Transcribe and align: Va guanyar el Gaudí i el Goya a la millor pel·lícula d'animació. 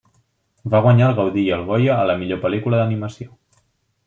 Va 0.73 0.79
guanyar 0.85 1.09
el 1.09 1.15
Gaudí 1.19 1.43
i 1.49 1.51
el 1.59 1.67
Goya 1.69 1.99
a 1.99 2.09
la 2.13 2.17
millor 2.23 2.43
pel·lícula 2.47 2.81
d'animació. 2.81 3.31